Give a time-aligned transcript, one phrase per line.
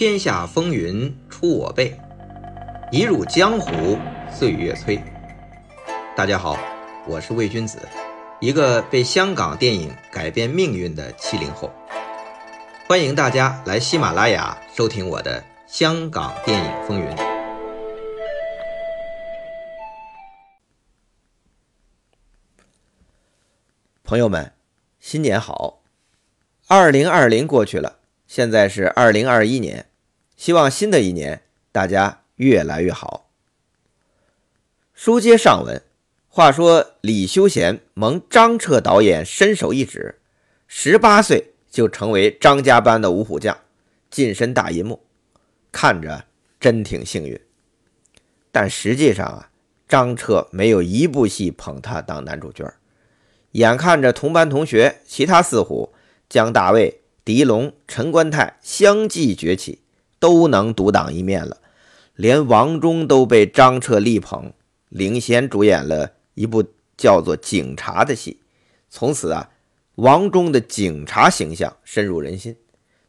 [0.00, 1.94] 天下风云出我辈，
[2.90, 3.98] 一入江湖
[4.32, 4.98] 岁月催。
[6.16, 6.56] 大家好，
[7.06, 7.78] 我是魏君子，
[8.40, 11.70] 一个被香港电影改变命运的七零后。
[12.88, 17.06] 欢迎大家来喜马拉雅收听我的《香港电影风云》。
[24.02, 24.50] 朋友们，
[24.98, 25.82] 新年好！
[26.68, 29.84] 二零二零过去了，现在是二零二一年，
[30.40, 33.28] 希望新的一年大家越来越好。
[34.94, 35.82] 书接上文，
[36.30, 40.18] 话说李修贤蒙张彻导演伸手一指，
[40.66, 43.54] 十八岁就成为张家班的五虎将，
[44.10, 45.02] 晋身大银幕，
[45.70, 46.24] 看着
[46.58, 47.38] 真挺幸运。
[48.50, 49.50] 但实际上啊，
[49.86, 52.72] 张彻没有一部戏捧他当男主角。
[53.50, 55.92] 眼看着同班同学其他四虎
[56.30, 59.80] 江大卫、狄龙、陈观泰相继崛起，
[60.20, 61.56] 都能独当一面了，
[62.14, 64.52] 连王中都被张彻力捧，
[64.88, 66.62] 领衔主演了一部
[66.96, 68.40] 叫做《警察》的戏。
[68.88, 69.50] 从此啊，
[69.96, 72.56] 王中的警察形象深入人心，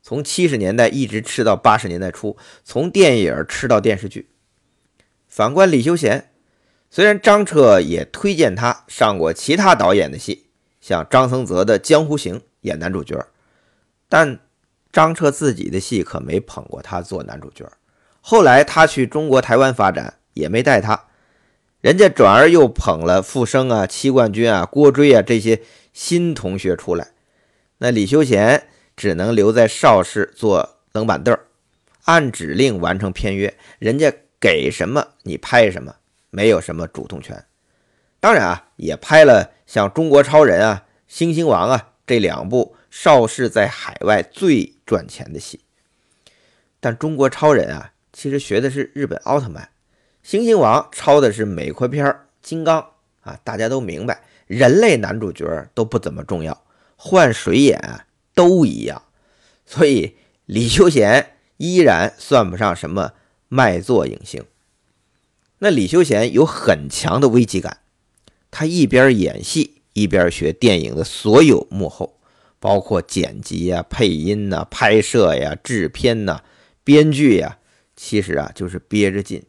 [0.01, 4.29] 从七十年代一直吃到八十年代初，从电影吃到电视剧。
[5.27, 6.29] 反观李修贤。
[6.93, 10.47] 虽然张彻也推荐他上过其他导演的戏，
[10.81, 13.25] 像张僧泽的《江湖行》演男主角，
[14.09, 14.41] 但
[14.91, 17.71] 张彻自己的戏可没捧过他做男主角。
[18.21, 21.05] 后来他去中国台湾发展，也没带他，
[21.81, 25.61] 人家转而又捧了傅生啊、戚冠军啊、郭追啊这些
[25.93, 27.09] 新同学出来。
[27.79, 31.37] 那李修贤只能留在邵氏做冷板凳，
[32.03, 35.95] 按指令完成片约，人家给什么你拍什么。
[36.33, 37.43] 没有什么主动权，
[38.21, 45.61] 当然啊，也拍了像《中国超人》啊、《星星王》啊这两部邵氏在海外最赚钱的戏。
[46.79, 49.63] 但《中国超人》啊，其实学的是日本奥特曼，
[50.21, 52.05] 《星星王》抄的是美国片
[52.43, 52.81] 《金刚》
[53.21, 53.39] 啊。
[53.43, 56.63] 大家都明白，人类男主角都不怎么重要，
[56.95, 59.01] 换谁演啊都一样。
[59.65, 63.13] 所以李修贤依然算不上什么
[63.47, 64.43] 卖座影星。
[65.59, 67.77] 那李修贤有很强的危机感，
[68.49, 72.19] 他一边演戏一边学电影的所有幕后，
[72.61, 76.43] 包括剪辑呀、配音呐、拍摄呀、制片呐、
[76.83, 77.57] 编剧呀，
[77.95, 79.43] 其实啊就是憋着劲，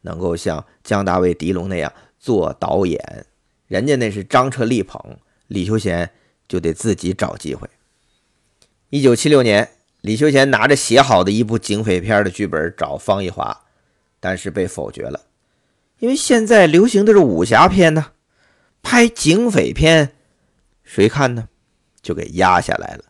[0.00, 3.26] 能够像姜大卫、狄龙那样做导演，
[3.66, 5.18] 人家那是张彻力捧，
[5.48, 6.10] 李修贤
[6.48, 7.68] 就得自己找机会。
[8.88, 13.66] 一九七六年，李修贤拿着写好的一部警匪片的剧本找方逸华，
[14.18, 15.26] 但是被否决了。
[15.98, 18.12] 因为现在流行的是武侠片呢，
[18.82, 20.12] 拍警匪片，
[20.82, 21.49] 谁看呢？
[22.02, 23.04] 就给压下来了。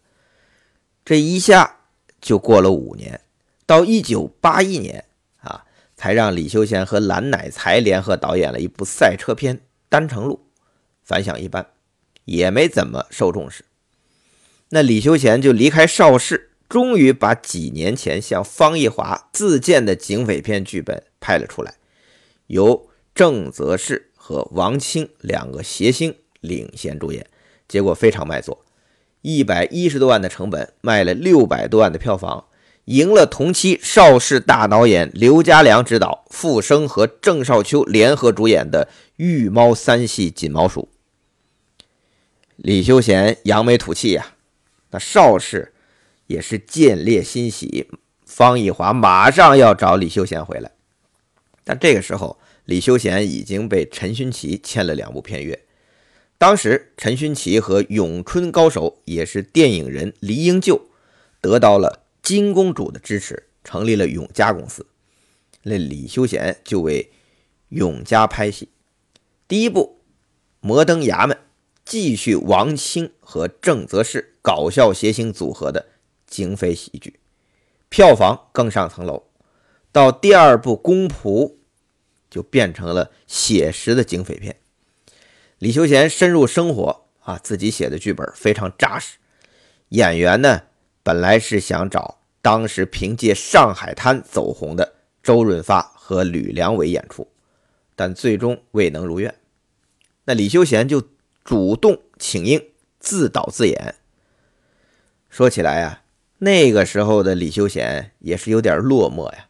[1.05, 1.81] 这一下
[2.21, 3.21] 就过了五年，
[3.67, 5.05] 到一九八一年
[5.41, 5.65] 啊，
[5.97, 9.57] 才让李修贤和蓝乃才联合导演了一部赛车片
[9.89, 10.47] 《单程路》，
[11.03, 11.67] 反响一般，
[12.25, 13.65] 也没怎么受重视。
[14.69, 21.75] 那李修贤就离开邵氏，终于把几年前向方逸华自荐的警匪片剧本拍了出来。
[22.47, 27.27] 由郑则仕和王青两个谐星领衔主演，
[27.67, 28.65] 结果非常卖座，
[29.23, 32.47] 一百一十多万的成本卖了六百多万的票房，
[32.87, 40.89] 赢了同期邵氏大导演刘家良执导、傅声和郑少秋联合主演的《御猫三系锦毛鼠》。
[42.57, 44.35] 李修贤扬眉吐气呀，
[44.91, 45.73] 那邵氏
[46.27, 47.89] 也是见猎欣喜，
[48.25, 50.71] 方逸华马上要找李修贤回来。
[51.63, 55.59] 但这个时候，李修贤已经被陈勋奇签了两部片约。
[56.41, 60.89] 当时，陈勋奇和咏春高手也是电影人黎英旧
[61.39, 64.87] 得到了金公主的支持，成立了永嘉公司。
[65.65, 67.11] 那李修贤就为
[67.69, 68.71] 永嘉拍戏。
[69.47, 69.99] 第一部
[70.61, 71.37] 《摩登衙门》
[71.85, 75.89] 继续王清和郑则仕搞笑谐星组合的
[76.27, 77.21] 警匪喜剧，
[77.91, 79.25] 票房更上层楼。
[79.93, 81.47] 到第二部《公仆》，
[82.31, 84.57] 就变成了写实的警匪片。
[85.61, 89.19] 李修贤深入生活啊，自己写的剧本非常扎实。
[89.91, 90.63] 演员呢，
[91.03, 97.29] 本来是想找当时凭借《上海滩》走红的周润发和吕良伟演出，
[97.95, 99.35] 但最终未能如愿。
[100.25, 101.03] 那李修贤就
[101.45, 103.97] 主动请缨，自导自演。
[105.29, 106.05] 说起来啊，
[106.39, 109.49] 那个时候的李修贤也是有点落寞呀。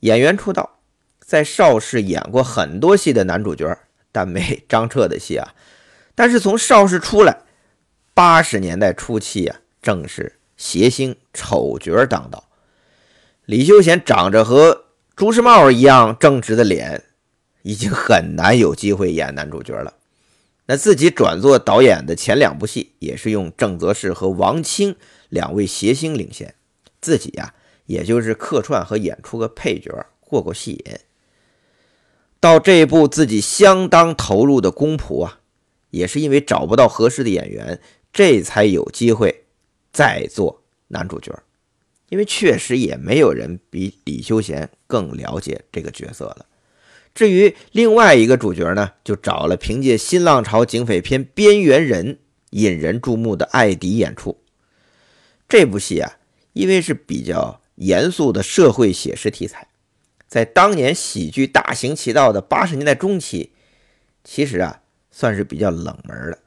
[0.00, 0.78] 演员出道，
[1.18, 3.76] 在邵氏演过很多戏的男主角，
[4.12, 5.54] 但没张彻的戏啊。
[6.14, 7.38] 但是从邵氏出来，
[8.14, 12.48] 八十年代初期啊，正是谐星丑角当道。
[13.46, 14.84] 李修贤长着和
[15.16, 17.04] 朱时茂一样正直的脸，
[17.62, 19.94] 已经很难有机会演男主角了。
[20.66, 24.94] 那自己转做导演的前两部戏，也是用郑则仕和王清
[25.28, 26.54] 两位谐星领衔，
[27.00, 27.54] 自己呀，
[27.86, 31.00] 也就是客串和演出个配角，过过戏瘾。
[32.40, 35.40] 到这部自己相当投入的《公仆》啊，
[35.90, 37.78] 也是因为找不到合适的演员，
[38.12, 39.44] 这才有机会
[39.92, 41.38] 再做男主角。
[42.08, 46.46] 因为确实也没有人比李修贤更了解这个角色了。
[47.14, 52.14] 至于另外一个主角呢，就找了凭借新浪潮警匪片《边缘人》
[52.50, 54.40] 引人注目的艾迪演出。
[55.48, 56.16] 这部戏啊，
[56.52, 59.68] 因为是比较严肃的社会写实题材，
[60.30, 63.50] 在当年喜剧大行其道的八十年代中期，
[64.22, 64.80] 其实啊
[65.10, 66.38] 算是比较冷门的。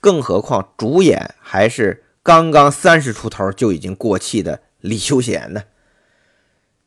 [0.00, 5.64] 更何况主演还是刚刚三十出头就已经过气的李修贤呢。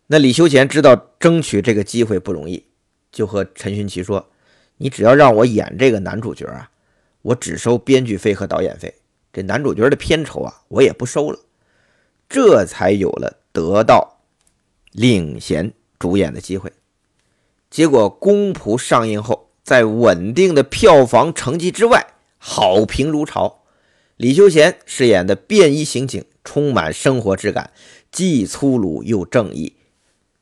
[0.08, 2.66] 那李修贤知道争取这个机会不容易。
[3.12, 4.32] 就和陈勋奇说
[4.78, 6.72] ：“你只要让我演这个男主角啊，
[7.22, 8.96] 我只收编剧费和导演费，
[9.32, 11.40] 这男主角的片酬啊，我也不收了。”
[12.28, 14.22] 这才有了得到
[14.92, 16.72] 领衔主演的机会。
[17.69, 23.57] 结果《公仆》上映后，在稳定的票房成绩之外，好评如潮。
[24.18, 27.72] 李修贤饰演的便衣刑警充满生活质感，
[28.12, 29.74] 既粗鲁又正义。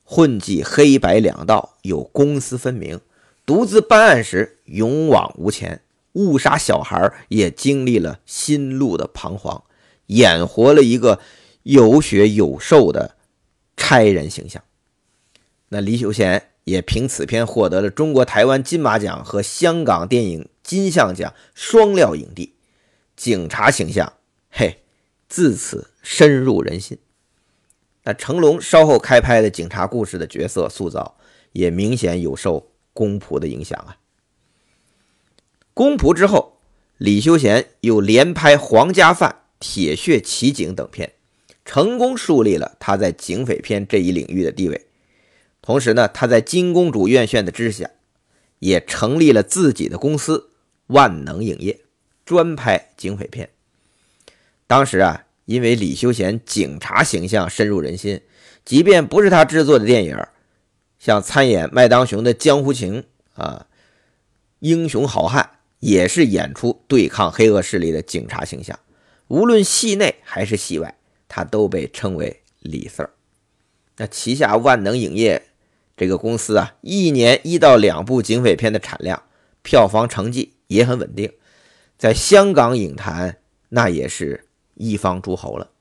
[0.03, 2.99] 混迹黑白两道，有公私分明；
[3.45, 5.81] 独自办案时勇往无前，
[6.13, 9.63] 误杀小孩也经历了心路的彷徨，
[10.05, 11.19] 演活了一个
[11.63, 13.15] 有血有肉的
[13.75, 14.63] 差人形象。
[15.69, 22.53] 那李修贤也凭此片获得了中国台湾金马奖和香港电影金像奖双料影帝。
[23.15, 24.13] 警察形象，
[24.49, 24.81] 嘿，
[25.27, 26.97] 自此深入人心。
[28.03, 31.17] 那成龙稍后开拍的警察故事的角色塑造，
[31.51, 33.97] 也明显有受公仆的影响啊。
[35.73, 36.59] 公仆之后，
[36.97, 39.29] 李修贤又连拍《皇家范》
[39.59, 41.13] 《铁血奇警》等片，
[41.65, 44.86] 成功树立了他在警匪片这一领域的地位。
[45.67, 47.91] 同时呢，他在金公主院线的支持下，
[48.59, 50.51] 也成立了自己的公司
[50.87, 51.81] 万能影业，
[52.23, 53.49] 专拍警匪片。
[54.65, 55.25] 当时啊。
[55.47, 58.19] 因为李修贤警察形象深入人心，
[58.65, 60.17] 即便不是他制作的电影，
[60.99, 63.03] 像参演麦当雄的《江湖情》
[63.41, 63.65] 啊，
[64.59, 68.77] 《英雄好汉》也是演出对抗黑恶势力的警察形象。
[69.29, 70.97] 无论戏内还是戏外，
[71.29, 73.11] 他都被称为李四儿。
[73.95, 75.41] 那旗下万能影业
[75.97, 79.23] 这个公司啊，一年一到两部警匪片的产量，
[79.61, 81.33] 票房成绩也很稳定，
[81.97, 83.39] 在香港影坛
[83.69, 84.45] 那也是。
[84.79, 85.71] 一方诸侯了。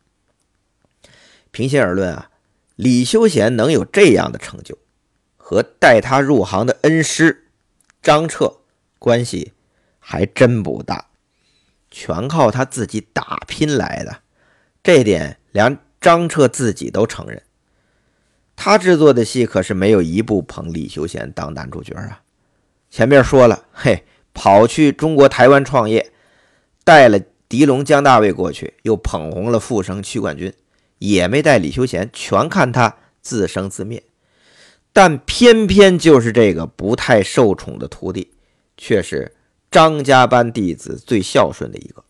[1.51, 2.31] 平心而论啊，
[2.77, 4.79] 李修贤能有这样的成就，
[5.37, 7.49] 和带他入行的恩师
[8.03, 8.61] 张彻
[8.99, 9.53] 关系
[9.99, 11.09] 还真不大，
[11.91, 14.23] 全靠他自己打拼来的。
[14.83, 17.43] 这点连张彻自己都承认。
[18.67, 22.23] 他制作的戏可是没有一部捧李修贤当男主角啊。
[22.91, 24.03] 前面说了，嘿，
[24.35, 26.11] 跑去中国台湾创业，
[26.83, 27.21] 带了。
[27.49, 30.53] 狄龙、江大卫过去，又捧红了富生、屈冠军，
[30.99, 34.03] 也没带李修贤，全看他自生自灭。
[34.93, 38.33] 但偏偏就是这个不太受宠的徒弟，
[38.77, 39.37] 却是
[39.71, 42.03] 张家班弟子最孝顺的一个。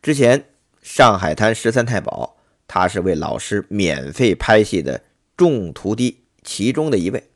[0.00, 0.46] 之前
[0.80, 5.02] 上海滩十三太保，他是为老师免费拍戏的
[5.36, 7.28] 众徒弟其中的一位。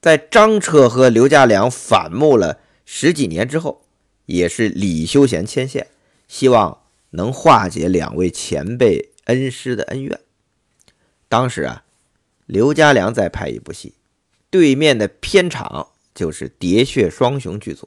[0.00, 3.82] 在张彻和刘家良反目了十几年之后。
[4.26, 5.88] 也是李修贤牵线，
[6.28, 10.18] 希望能化解两位前辈恩师的恩怨。
[11.28, 11.84] 当时啊，
[12.46, 13.92] 刘家良在拍一部戏，
[14.48, 17.86] 对面的片场就是《喋血双雄》剧组。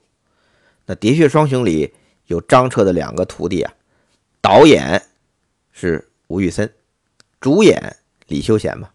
[0.85, 1.95] 那《喋血双雄》里
[2.27, 3.73] 有张彻的两个徒弟啊，
[4.39, 5.07] 导演
[5.71, 6.71] 是吴宇森，
[7.41, 8.91] 主演李修贤嘛。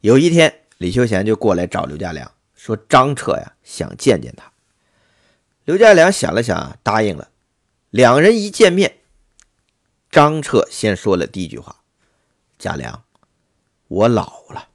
[0.00, 4.50] 有一天，李修贤就过来找刘家良，说张彻呀想见见他。
[5.64, 7.30] 刘家良想了想，答应了。
[7.90, 8.98] 两人一见面，
[10.10, 11.82] 张彻先说了第一句话
[12.58, 13.04] ：“家良，
[13.88, 14.68] 我老了。”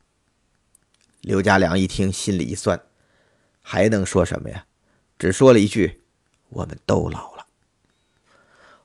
[1.22, 2.80] 刘家良一听，心里一酸，
[3.62, 4.66] 还能说什么呀？
[5.18, 6.04] 只说了一句
[6.50, 7.35] ：“我们都老了。”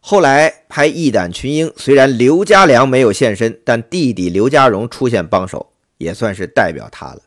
[0.00, 7.23] 后来拍《义胆群英》，虽然刘家良没有现身，但弟弟刘家荣出现帮手，也算是代表他了。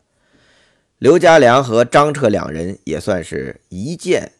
[0.98, 4.32] 刘家良和张彻两人也算是一见。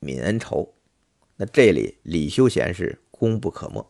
[0.00, 0.74] 泯恩仇，
[1.36, 3.84] 那这里李修贤是功不可没。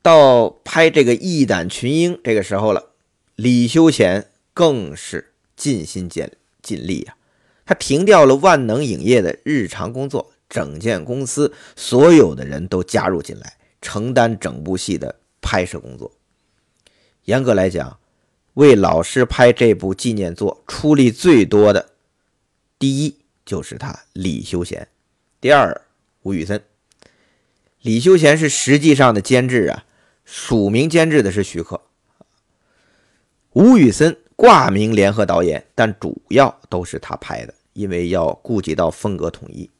[0.00, 2.92] 到拍这个义胆群英这个时候了，
[3.34, 6.30] 李修贤更是尽心尽
[6.62, 7.16] 尽力啊。
[7.66, 16.12] 他停掉了万能影业的日常工作，整件公司所有的人都加入进来，承担整部戏的拍摄工作。
[17.24, 17.98] 严格来讲，
[18.54, 21.90] 为老师拍这部纪念作出力最多的，
[22.78, 23.16] 第一
[23.46, 24.88] 就是他李修贤，
[25.40, 25.80] 第二
[26.22, 26.60] 吴宇森。
[27.82, 29.84] 李修贤是实际上的监制啊，
[30.24, 31.80] 署名监制的是徐克，
[33.52, 37.54] 吴宇森挂名联合导演，但主要都是他拍的。
[37.72, 39.70] 因为要顾及到风格统一，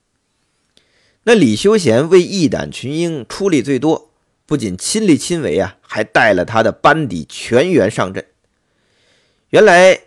[1.24, 4.10] 那李修贤为义胆群英出力最多，
[4.46, 8.24] 不仅亲力亲为啊，还带了他的班底全员上阵。
[9.50, 10.00] 原来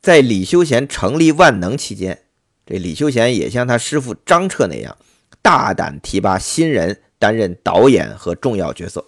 [0.00, 2.22] 在李修贤成立万能期间，
[2.64, 4.96] 这李修贤也像他师傅张彻那样，
[5.42, 9.04] 大胆提拔新人担任导演和重要角色，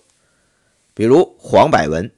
[0.93, 2.11] 比如黄百文，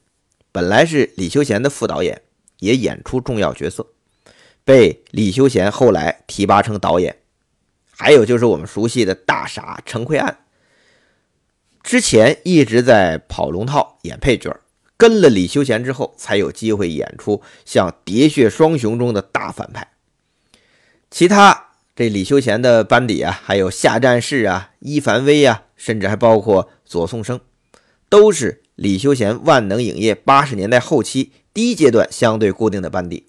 [0.51, 2.23] 本来是李修贤的副导演，
[2.59, 3.87] 也演出重要角色。
[4.65, 7.17] 被李修贤后来提拔成导演，
[7.99, 10.39] 还有就是我们熟悉的大傻陈奎安，
[11.83, 14.57] 之前一直在跑龙套演配角，
[14.97, 19.91] 跟了李修贤之后，才有机会演出像《喋血双雄》中的大反派。
[21.11, 27.41] 其他这李修贤的班底啊，还有夏战士啊、伊凡威啊，甚至还包括左颂生，
[28.09, 33.27] 都是李修贤万能影业八十年代后期第一阶段相对固定的班底。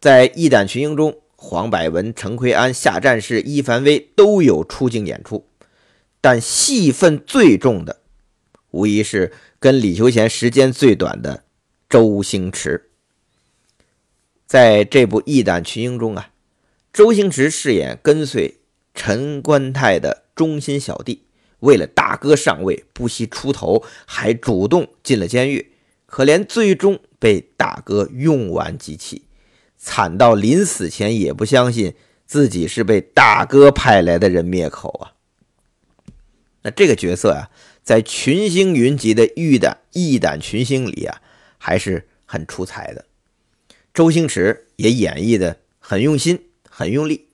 [0.00, 5.46] 在《义胆群英》中，黄百文、陈奎安、夏战士、伊凡威都有出镜演出，
[6.20, 8.02] 但戏份最重的，
[8.72, 11.44] 无疑是跟李修贤时间最短的
[11.88, 12.90] 周星驰。
[14.46, 16.30] 在这部《义胆群英》中啊，
[16.92, 18.58] 周星驰饰演跟随
[18.94, 21.22] 陈官泰的忠心小弟，
[21.60, 25.72] 为了大哥上位，不惜出头，还主动进了监狱，
[26.04, 29.22] 可怜最终被大哥用完即弃。
[29.82, 31.94] 惨到临死前也不相信
[32.26, 35.16] 自己是被大哥派来的人灭口啊！
[36.62, 37.48] 那这个角色啊，
[37.82, 41.22] 在群星云集的《玉胆义胆群星》里啊，
[41.56, 43.06] 还是很出彩的。
[43.94, 47.28] 周星驰也演绎的很用心、很用力，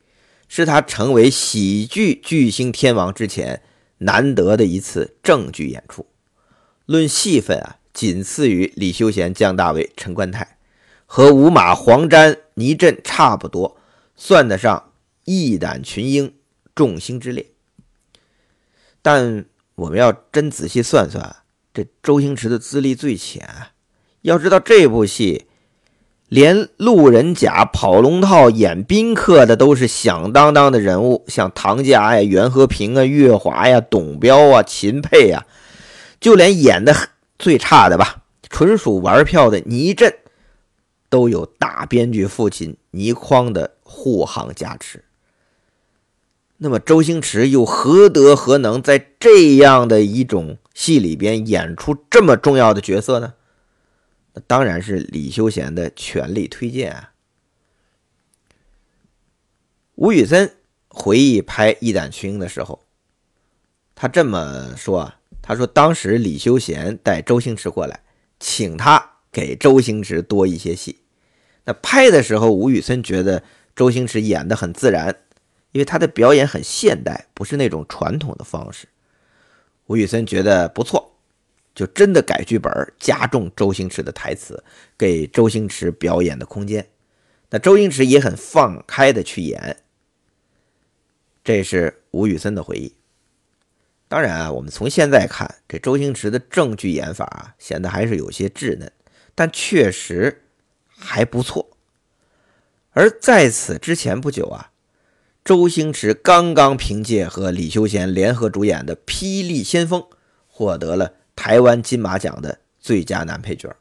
[0.46, 3.62] 是他成为喜剧巨星天王之前
[3.98, 6.06] 难得的一次正剧演出。
[6.86, 10.55] 论戏份啊，仅次于李修贤、姜大卫、陈观泰。
[11.06, 13.78] 和五马、黄沾、倪震差不多，
[14.16, 14.92] 算得上
[15.24, 16.34] 义胆群英、
[16.74, 17.46] 众星之列。
[19.00, 19.44] 但
[19.76, 21.36] 我们要真仔细算算，
[21.72, 23.48] 这周星驰的资历最浅。
[24.22, 25.46] 要知道这部戏，
[26.28, 35.46] 连路人甲、跑龙套、演宾客的都是响当当的人物，像唐家呀、袁和平啊、岳华呀、董彪啊、秦沛呀，
[36.20, 36.92] 就连演的
[37.38, 40.12] 最差的吧，纯属玩票的倪震。
[41.08, 45.04] 都有大编剧父亲倪匡的护航加持。
[46.58, 53.34] 那么周星驰又何德何能，在这样的一种戏里边演出这么重要的角色呢？
[54.32, 57.12] 那当然是李修贤的全力推荐啊。
[59.96, 60.56] 吴宇森
[60.88, 62.86] 回忆拍《义胆群英》的时候，
[63.94, 68.02] 他这么说：“他说当时李修贤带周星驰过来，
[68.38, 71.00] 请他。”给周星驰多一些戏。
[71.66, 73.42] 那拍的时候，吴宇森觉得
[73.74, 75.14] 周星驰演的很自然，
[75.72, 78.88] 因为他的表演很现代，不是那种传统的方式。
[79.88, 81.18] 吴宇森觉得不错，
[81.74, 84.64] 就真的改剧本，加重周星驰的台词，
[84.96, 86.88] 给周星驰表演的空间。
[87.50, 89.76] 那周星驰也很放开的去演。
[91.44, 92.94] 这是吴宇森的回忆。
[94.08, 98.90] 当然啊，我们从现在看，这周星驰的正剧演法啊，显得还是有些稚嫩。
[99.36, 100.42] 但确实
[100.88, 101.76] 还不错。
[102.90, 104.72] 而在此之前不久啊，
[105.44, 110.00] 周星驰刚刚凭借和李修贤联合主演的《霹雳先锋》
[110.48, 113.76] 获得了台湾金马奖的最佳男配角，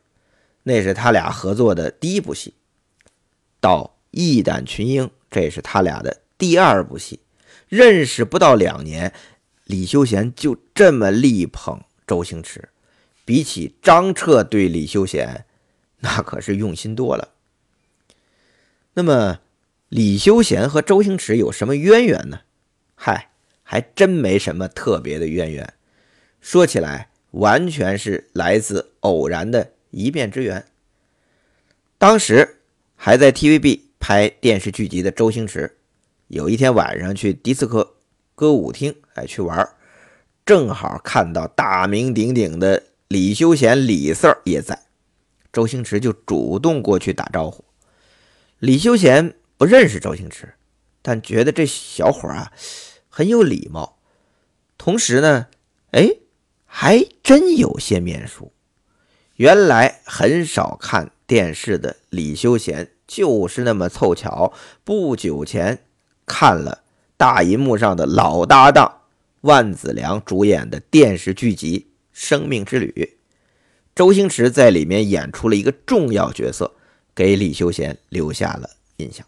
[0.63, 2.53] 那是他俩合作的第一部戏。
[3.61, 7.21] 到《义胆群英》，这是他俩的第二部戏。
[7.69, 9.11] 认识不到两年，
[9.63, 12.69] 李修贤就这么力捧周星驰。
[13.23, 15.44] 比起张彻对李修贤，
[16.05, 17.29] 那可是用心多了。
[18.93, 19.39] 那么，
[19.89, 22.41] 李修贤和周星驰有什么渊源呢？
[22.93, 23.31] 嗨，
[23.63, 25.73] 还真没什么特别的渊源。
[26.39, 30.63] 说起来，完全是来自偶然的一面之缘。
[31.97, 32.57] 当时
[32.95, 35.75] 还在 TVB 拍电视剧集的周星驰，
[36.27, 37.95] 有一天晚上去迪斯科
[38.35, 39.67] 歌舞厅，哎，去玩
[40.45, 42.83] 正好看到大名鼎鼎的。
[43.07, 44.84] 李修贤、李 Sir 也在，
[45.55, 47.63] 周星驰就主动过去打招呼。
[48.59, 50.55] 李修贤不认识周星驰，
[51.01, 52.51] 但觉得这小伙啊
[53.07, 53.97] 很有礼貌，
[54.77, 55.47] 同时呢，
[55.91, 56.09] 哎，
[56.65, 58.51] 还真有些面熟。
[59.37, 64.51] 原来很少看电视的李修贤，就是那么凑巧，
[64.83, 65.79] 不久前
[66.25, 66.83] 看了
[67.15, 69.03] 大银幕上的老搭档
[69.39, 73.14] 万梓良主演的电视剧集《生命之旅》，
[73.95, 76.73] 周星驰在里面演出了一个重要角色，
[77.15, 79.25] 给李修贤留下了印象。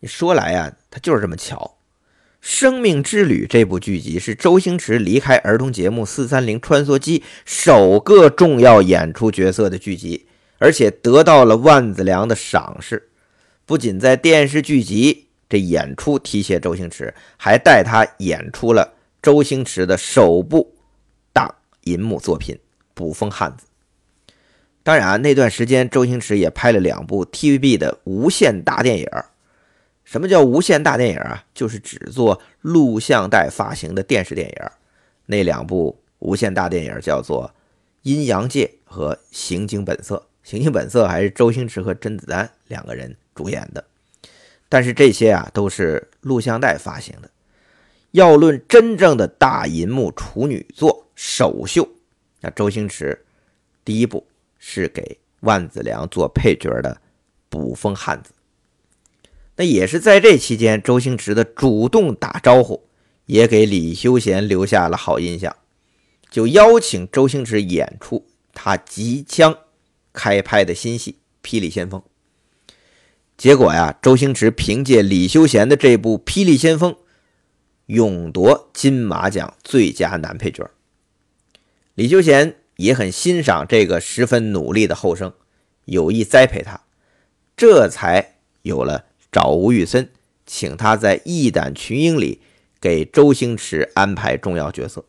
[0.00, 1.76] 你说来啊，他就是这么巧。
[2.40, 10.26] 《生命之旅》这部剧集是周星驰离开儿童节目《四三零穿梭机》首个重要演出角色的剧集，
[10.58, 13.10] 而且得到了万梓良的赏识。
[13.64, 20.74] 不仅在电视剧集这演出提携周星驰，还带他演出了周星驰的首部
[21.84, 22.56] 银幕作品
[22.94, 23.66] 《捕风汉子》。
[24.82, 29.06] 当然，那段时间周星驰也拍了两部 TVB 的无线大电影。
[30.04, 31.44] 什么叫无线大电影啊？
[31.54, 34.56] 就是只做录像带发行的电视电影。
[35.26, 37.48] 那两部无线大电影叫做
[38.02, 40.16] 《阴阳界》和《刑警本色》。
[40.42, 43.84] 《刑警本色》还是周星驰和甄子丹两个人主演的。
[44.68, 47.30] 但是这些啊都是录像带发行的。
[48.12, 50.89] 要论真正的大银幕处女作
[51.22, 51.86] 首秀，
[52.40, 53.26] 那周星驰
[53.84, 54.26] 第一部
[54.58, 56.94] 是给万梓良做配角的
[57.50, 58.32] 《捕风汉子》。
[59.56, 62.88] 那也是在这期间，周星驰的主动打招呼，
[63.26, 65.54] 也给李修贤留下了好印象，
[66.30, 69.58] 就邀请周星驰演出他即将
[70.14, 72.00] 开拍的新戏《霹雳先锋》。
[73.36, 76.92] 结果呀，周星驰凭借李修贤的这部《霹雳先锋》，
[77.84, 80.70] 勇夺金马奖最佳男配角。
[82.00, 85.34] 李修贤也很欣赏这个十分努力的后生，
[85.84, 86.80] 有意栽培他，
[87.54, 89.04] 这才有了。
[89.30, 90.08] 找吴宇森，
[90.46, 92.40] 请他在《义胆群英》里
[92.80, 95.04] 给周星驰安排重要角色。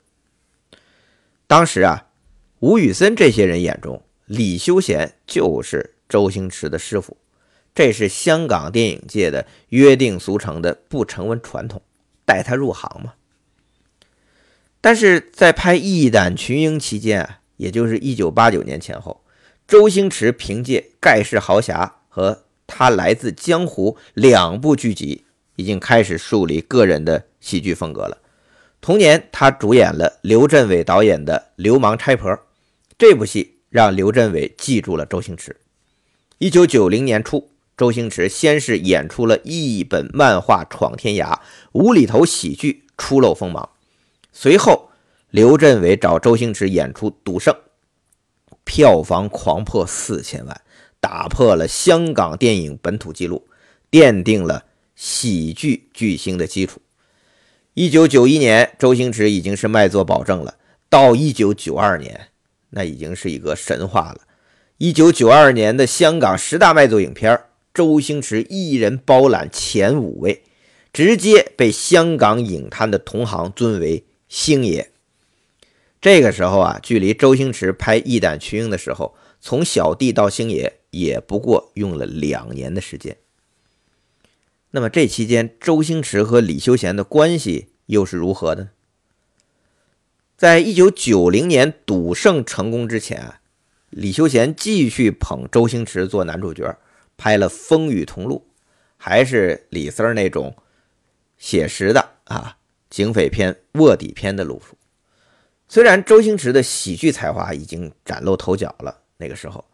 [1.47, 2.07] 当时啊，
[2.59, 7.15] 吴宇森这些人眼中，李修贤就是周星驰的师傅，
[7.73, 11.81] 这是香港电影界的约定俗成的不成文传统，
[12.25, 13.13] 带他入行嘛。
[14.81, 19.23] 但是在拍《义胆群英》期间啊，也就是一九八九年前后，
[19.67, 28.17] 周星驰凭借《盖世豪侠》和他来自江湖两部剧集已经开始树立个人的喜剧风格了。
[28.81, 32.31] 同年，他主演了刘镇伟导演的《流氓差婆》，
[32.97, 35.55] 这部戏让刘镇伟记住了周星驰。
[36.39, 41.35] 一九九零年初，周星驰先是演出了一本漫画《闯天涯》，
[41.73, 43.69] 无厘头喜剧初露锋芒。
[44.31, 44.89] 随后，
[45.29, 47.53] 刘镇伟找周星驰演出《赌圣》，
[48.63, 50.61] 票房狂破四千万。
[50.99, 53.47] 打破了香港电影本土纪录，
[53.89, 54.65] 奠定了
[54.95, 56.79] 喜剧巨星的基础。
[57.73, 60.57] 一九九一年，周星驰已经是卖座保证了。
[60.89, 62.27] 到一九九二年，
[62.69, 64.21] 那已经是一个神话了。
[64.77, 67.41] 一九九二年的香港十大卖座影片，
[67.73, 70.43] 周星驰一人包揽前五位，
[70.93, 74.91] 直接被香港影坛的同行尊为星爷。
[75.99, 80.77] 这个时候啊，距离周星驰拍《义胆群英》的时候，从小弟到星爷。
[80.91, 83.15] 也不过用了两年的时间。
[84.71, 88.71] 那么这期间，周星驰和李修贤的关系又是如何的？
[90.35, 93.39] 在一九九零年《赌圣》成功之前啊，
[93.89, 96.77] 李修贤继续捧周星驰做男主角，
[97.15, 98.45] 拍了《风雨同路》，
[98.97, 100.57] 还是李三那种
[101.37, 102.57] 写实的啊
[102.91, 104.77] 警匪片、卧底片的路数。
[105.67, 109.65] 虽然周星驰的喜剧才华已经崭露头角了，那个时候。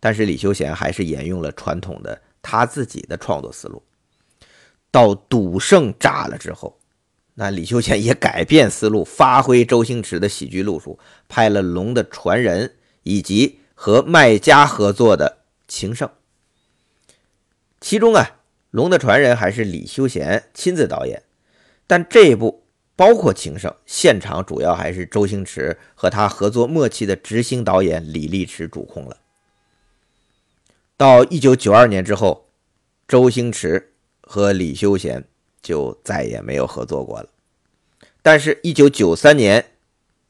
[0.00, 3.80] 但是李修贤还是沿用了传统的他自己的创作思路。
[4.90, 6.76] 到赌圣炸了之后，
[7.34, 12.66] 那李修贤也改变思路，发挥周星驰的喜剧路数，拍了《龙的传人》
[13.04, 16.08] 以及和麦家合作的《情圣》。
[17.80, 18.24] 其中啊，
[18.72, 21.22] 《龙的传人》还是李修贤亲自导演，
[21.86, 22.61] 但这一部
[23.02, 29.16] 包括《情圣》，现场主要还是周星驰和他合作默契的执行导演李立驰主控了。
[30.96, 32.46] 到一九九二年之后，
[33.08, 35.24] 周星驰和李修贤
[35.60, 37.28] 就再也没有合作过了。
[38.22, 39.60] 但是，一九九三年《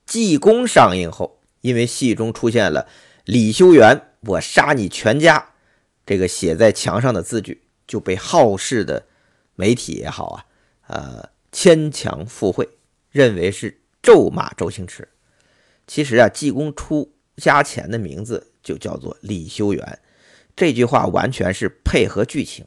[0.06, 2.88] 济公》上映后，因为戏中出现了
[3.26, 5.50] “李修缘，我杀你全家”
[6.06, 9.04] 这个写在墙上的字句，就被好事的
[9.56, 10.46] 媒体也好啊，
[10.86, 12.68] 呃，牵强附会，
[13.10, 15.08] 认为是咒骂周星驰。
[15.86, 19.98] 其实啊，济公出家前的名字就叫做李修缘。
[20.56, 22.64] 这句话完全是配合剧情，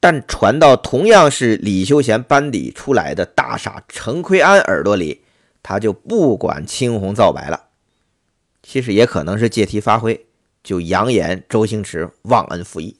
[0.00, 5.22] 但传到同样是李修贤班底出来的大傻陈奎安耳朵里，
[5.62, 7.68] 他就不管青红皂白了。
[8.62, 10.26] 其实也可能是借题发挥，
[10.62, 12.96] 就扬言周星驰忘恩负义。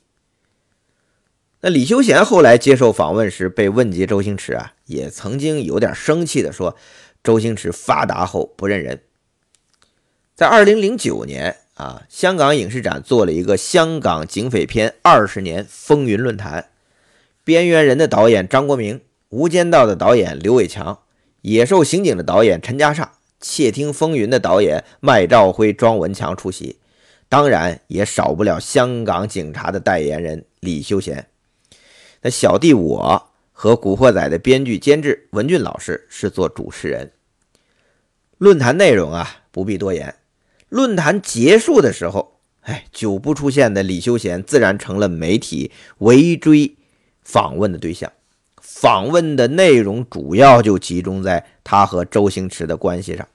[1.67, 6.77] 那李修贤后来接受访问时被问及周星驰啊，也曾经有点生气的说
[7.25, 9.01] ：“周星驰发达后不认人。”
[10.37, 16.61] 在二零零九年啊，香港影视展做了一个香港警匪片二十年风云论坛，
[17.45, 18.99] 《边缘人》的导演张国明，
[19.31, 20.93] 《无间道》的导演刘伟强，
[21.41, 23.07] 《野兽刑警》的导演陈嘉上，
[23.41, 26.77] 《窃听风云》的导演麦兆辉、庄文强出席，
[27.31, 31.27] 当然也少不了香港警察的代言人李修贤。
[32.25, 37.13] 那小弟我和《古惑仔》的编剧监制文俊老师是做主持人。
[38.39, 40.15] 论坛内容啊，不必多言。
[40.71, 46.75] 论坛结束的时候，哎，久不出现的李修贤自然成了媒体围追
[47.21, 48.11] 访问的对象。
[48.63, 53.29] 访问的内容主要就集中在他和周星驰的关系上，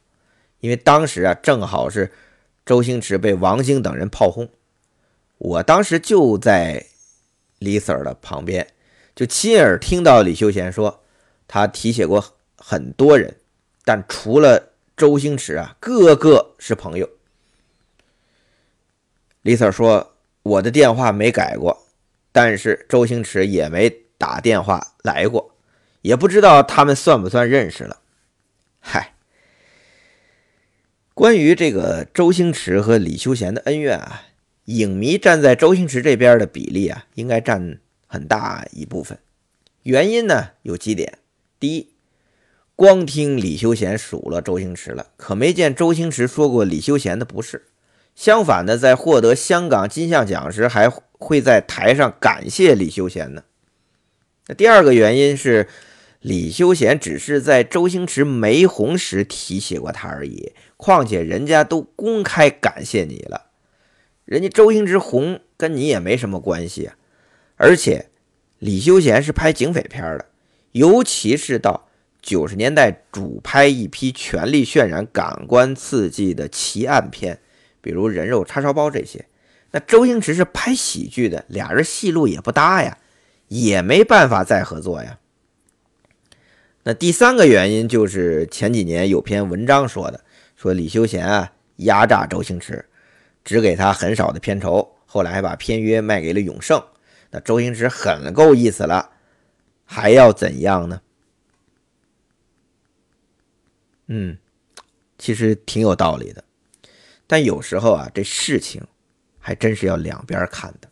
[0.61, 2.11] 因为当时啊，正好是
[2.65, 4.49] 周星驰被王晶等人炮轰，
[5.37, 6.83] 我当时就在
[7.59, 8.67] 李 Sir 的旁边。
[9.19, 11.03] 就亲耳听到李修贤说，
[11.45, 12.23] 他提携过
[12.55, 13.35] 很多人，
[13.83, 17.09] 但除了周星驰啊，个个是朋友。
[19.41, 21.85] 李 Sir 说：“我的电话没改过，
[22.31, 25.53] 但是周星驰也没打电话来过，
[26.01, 27.99] 也不知道他们算不算认识了。”
[28.79, 29.15] 嗨，
[31.13, 34.21] 关于这个周星驰和李修贤的恩怨啊，
[34.63, 37.81] 影迷站在周星驰这边的比例啊，应该占。
[38.11, 39.19] 很大一部分
[39.83, 41.19] 原因呢有几点：
[41.59, 41.89] 第一，
[42.75, 47.67] 光听李修贤数了周星驰了，可没见周星驰说过李修贤的不是。
[48.15, 53.43] 相反的，在获得香港金像奖时，还会在台上感谢李修贤呢。
[54.47, 55.69] 那第二个原因是，
[56.19, 60.51] 李修贤只是在周星驰没红时提携过他而已。
[60.75, 63.51] 况且人家都公开感谢你了，
[64.25, 66.95] 人家周星驰红跟你也没什么关系啊。
[67.61, 68.07] 而且，
[68.59, 70.27] 李修贤是拍警匪片的，
[70.71, 71.89] 尤其是到
[72.21, 77.41] 九十年代主拍一批权力渲染、感官刺激的奇案片，
[77.81, 79.25] 比如《人肉叉烧包》这些。
[79.71, 82.97] 那周星驰是拍喜剧的，俩人戏路也不搭呀，
[83.49, 85.19] 也没办法再合作呀。
[86.83, 90.23] 那第三个原因就是前几年有篇文章说的，
[90.55, 92.85] 说李修贤啊压榨周星驰，
[93.43, 96.81] 只给他很少的片酬，后来还把片约卖给了永盛。
[97.31, 99.11] 那周星驰很够意思了，
[99.85, 101.01] 还要怎样呢？
[104.07, 104.37] 嗯，
[105.17, 106.43] 其实挺有道理的，
[107.27, 108.81] 但有时候啊，这事情
[109.37, 110.89] 还真是要两边看的。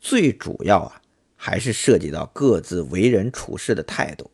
[0.00, 1.02] 最主要啊，
[1.36, 4.30] 还是涉及到各自为人处事的态度。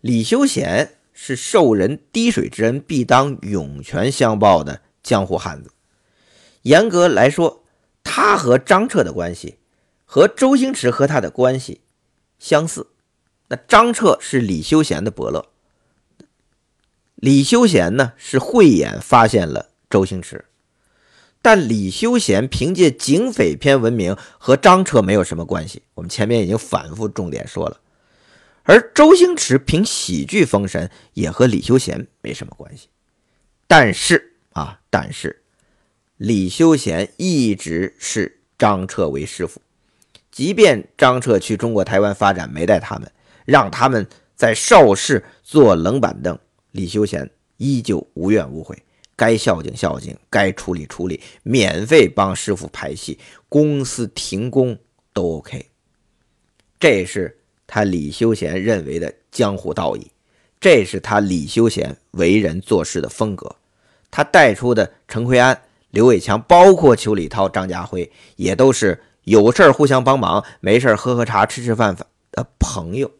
[0.00, 5.72] 李修贤是受人滴水之恩必当涌泉相报的江湖汉子，
[6.62, 7.64] 严格来说，
[8.04, 9.58] 他和张彻的关系。
[10.10, 11.82] 和周星驰和他的关系
[12.38, 12.86] 相似，
[13.48, 15.50] 那张彻是李修贤的伯乐，
[17.16, 20.46] 李修贤呢是慧眼发现了周星驰，
[21.42, 25.82] 但李修贤凭借警匪片闻名，和张彻没有什么关系。
[25.92, 27.78] 我们前面已经反复重点说了，
[28.62, 32.88] 而周星驰凭喜剧封神，也和李修贤没什么关系。
[33.66, 35.42] 但是啊，但是
[36.16, 39.60] 李修贤一直视张彻为师傅。
[40.38, 43.10] 即便张彻去中国台湾发展没带他们，
[43.44, 46.38] 让他们在邵氏坐冷板凳，
[46.70, 48.80] 李修贤依旧无怨无悔，
[49.16, 54.78] 该孝敬孝敬，该处理处理，免费帮师傅排戏，公司停工
[55.12, 55.66] 都 OK。
[56.78, 60.08] 这是他李修贤认为的江湖道义，
[60.60, 63.56] 这是他李修贤为人做事的风格。
[64.08, 69.02] 他带出的陈奎安、刘伟强，包括邱礼涛、张家辉，也都是。
[69.28, 73.10] 有事儿互相帮忙，没事儿喝喝茶、吃吃饭饭的朋友。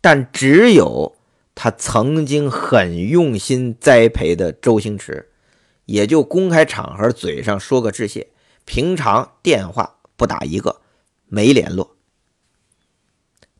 [0.00, 1.16] 但只有
[1.54, 5.30] 他曾经很用心栽培的周星驰，
[5.84, 8.28] 也就公开场合嘴上说个致谢，
[8.64, 10.80] 平常电话不打一个，
[11.26, 11.96] 没联络。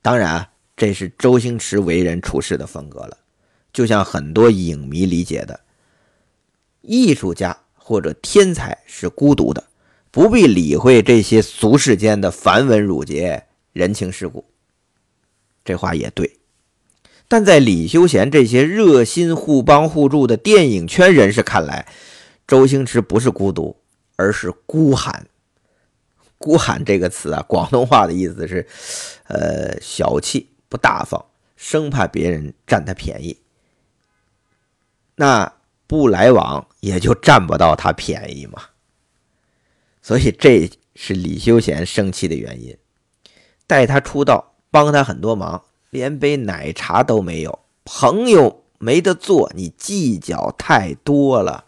[0.02, 3.18] 当然，这是周星驰为人处事的风格了。
[3.72, 5.60] 就像很多影迷理解的，
[6.80, 9.62] 艺术家或者天才是孤独的。
[10.11, 14.44] 不必理会这些俗世间的繁文缛节、人情世故，
[15.64, 16.38] 这话也对。
[17.29, 21.87] 但在李修贤这些热心互帮互助的电影圈人士看来，
[22.44, 23.77] 周星驰不是孤独，
[24.16, 25.29] 而是孤寒。
[26.38, 28.66] 孤寒这个词啊，广东话的意思是，
[29.29, 33.38] 呃，小气不大方，生怕别人占他便宜。
[35.14, 35.53] 那
[35.87, 38.62] 不来往也就占不到他便宜嘛。
[40.02, 42.76] 所以这是李修贤生气的原因。
[43.66, 51.66] 带他出道，帮他很多忙，连杯奶茶都没有，朋友没得做，你计较太多了。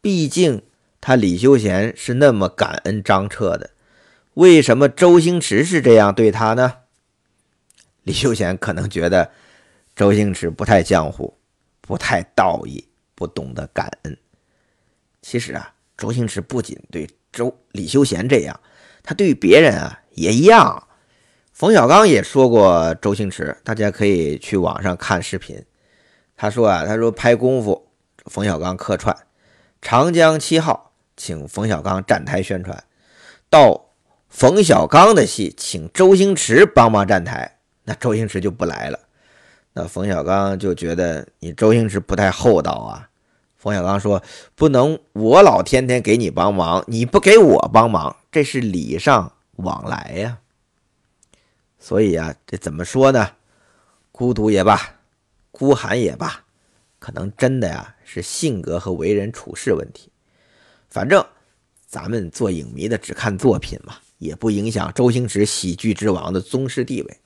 [0.00, 0.62] 毕竟
[1.00, 3.70] 他李修贤是那么感恩张彻的。
[4.34, 6.78] 为什么周星驰是这样对他呢？
[8.02, 9.30] 李修贤可能觉得
[9.94, 11.38] 周星驰不太江湖，
[11.80, 14.18] 不太道义，不懂得感恩。
[15.22, 18.58] 其实啊，周星驰不仅对周李修贤这样，
[19.02, 20.86] 他对于别人啊也一样。
[21.52, 25.62] 冯小刚也说过周星驰，大家可以去网上看视频。
[26.36, 27.88] 他说啊，他说拍功夫，
[28.26, 29.14] 冯小刚客串
[29.82, 32.84] 《长江七号》，请冯小刚站台宣传，
[33.50, 33.82] 到。
[34.28, 38.98] 冯小刚的戏，请周星驰帮忙站台，那周星驰就不来了。
[39.74, 43.08] 那冯小刚就觉得你周星驰不太厚道啊。
[43.64, 44.22] 冯小刚说
[44.54, 50.38] ：“不能我老天天给你帮忙，你不给我帮忙，这是礼尚往来呀。”
[51.80, 53.30] 所以啊，这怎么说呢？
[54.12, 54.78] 孤独也罢，
[55.50, 56.44] 孤寒也罢，
[56.98, 60.10] 可能真的呀是性格和为人处事问题。
[60.90, 61.24] 反正
[61.86, 63.96] 咱们做影迷的只看作品嘛。
[64.18, 67.18] 也不影响周星驰喜剧之王的宗师地位。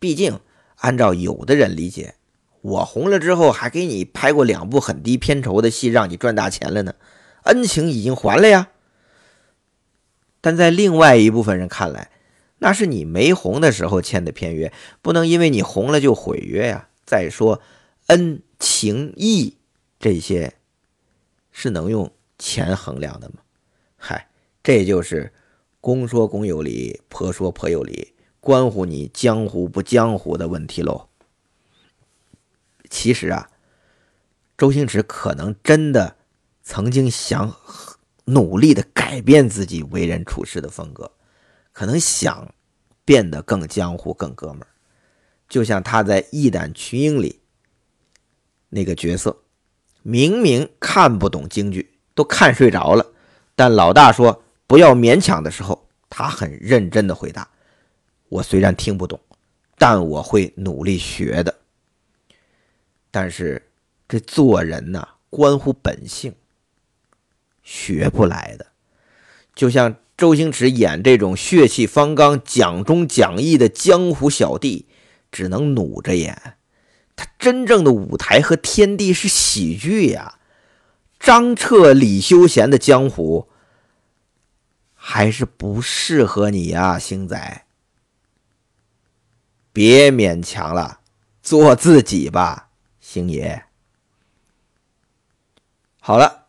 [0.00, 0.40] 毕竟，
[0.76, 2.14] 按照有的人理解，
[2.60, 6.94] 我红了之后还给你拍过两部很低片酬的戏，让你赚大钱了呢，
[7.44, 8.68] 恩情已经还了呀。
[10.40, 12.10] 但在另外一部分人看来，
[12.58, 16.88] 那是你没红的时候签的片约，不能因为你红了就毁约呀。
[17.04, 17.60] 再说，
[18.06, 19.56] 恩情义
[19.98, 20.54] 这些
[21.50, 23.36] 是能用钱衡量的吗？
[23.96, 24.28] 嗨，
[24.62, 25.32] 这就是。
[25.82, 31.08] 公说公有理，婆说婆有理，关乎你江湖不江湖的问题喽。
[32.90, 33.48] 其实啊，
[34.58, 36.16] 周星驰可能真的
[36.62, 37.56] 曾经想
[38.26, 41.10] 努力的改变自己为人处事的风格，
[41.72, 42.52] 可能想
[43.04, 44.66] 变得更江湖、更哥们儿。
[45.48, 47.40] 就像他在《义胆群英》里
[48.68, 49.38] 那个角色，
[50.02, 53.06] 明明看不懂京剧，都看睡着了，
[53.54, 54.42] 但老大说。
[54.66, 57.50] 不要勉强的时候，他很认真的回答
[58.30, 59.18] ：“我虽然听不懂，
[59.76, 61.52] 但我会努力学的。
[63.10, 63.70] 但是
[64.08, 66.34] 这做人呐，关乎本性，
[67.62, 68.66] 学不来的。
[69.54, 74.86] 就像周星驰演这种血气方刚、讲忠讲义的江湖小弟，
[75.30, 76.54] 只能努着演。
[77.16, 80.38] 他真正的舞台和天地是喜剧呀。
[81.18, 83.48] 张彻、李修贤的江湖。”
[85.02, 87.66] 还是不适合你呀，星仔。
[89.72, 91.00] 别勉强了，
[91.42, 92.69] 做自己吧，
[93.12, 93.64] 星爷。
[95.98, 96.46] 好了，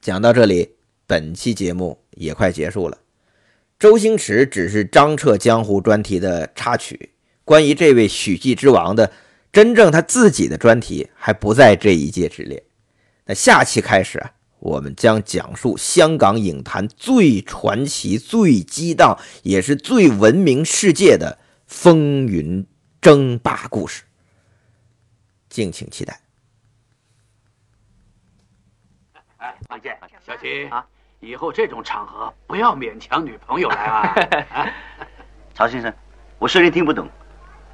[0.00, 0.70] 讲到这里，
[1.06, 2.98] 本期节目也快结束了。
[3.78, 7.10] 周星驰只是张彻江湖专题的插曲，
[7.44, 9.12] 关于这位喜剧之王的
[9.52, 12.64] 真正他自己的专题还不在这一届之列。
[13.26, 14.32] 那下期开始啊。
[14.58, 22.64] 我们将讲述香港影坛最传奇、最激荡，也是最闻名世界的风云
[23.00, 24.02] 争霸故事，
[25.52, 26.18] 敬请期待。
[29.36, 30.86] 哎，王健，小齐啊，
[31.20, 34.14] 以后这种场合不要勉强女朋友来啊。
[35.52, 35.92] 曹先生，
[36.38, 37.06] 我虽然听不懂，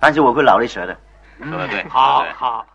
[0.01, 1.01] 但是我会老力学的。
[1.39, 2.67] 说的对，好好。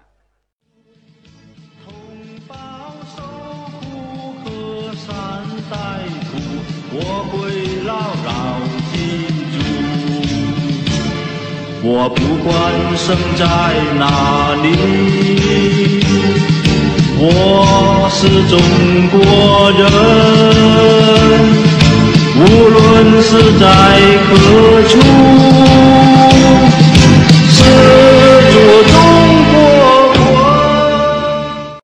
[6.96, 7.92] 我会牢
[8.24, 8.73] 牢
[11.86, 12.56] 我不管
[12.96, 13.46] 生在
[14.00, 14.66] 哪里，
[17.20, 18.58] 我是中
[19.12, 19.20] 国
[19.78, 19.82] 人。
[22.40, 23.68] 无论是在
[24.30, 24.32] 何
[24.88, 24.92] 处，
[27.52, 27.60] 是
[28.54, 28.56] 做
[28.88, 28.96] 中
[29.52, 29.56] 国。